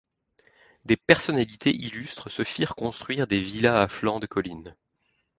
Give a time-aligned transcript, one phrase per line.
[0.83, 4.75] Des personnalités illustres se firent construire des villas à flanc de colline.